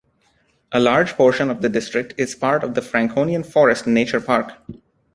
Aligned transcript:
A 0.71 0.79
large 0.79 1.13
portion 1.13 1.51
of 1.51 1.61
the 1.61 1.69
district 1.69 2.15
is 2.17 2.33
part 2.33 2.63
of 2.63 2.73
the 2.73 2.81
Franconian 2.81 3.43
Forest 3.43 3.85
nature 3.85 4.19
park. 4.19 4.53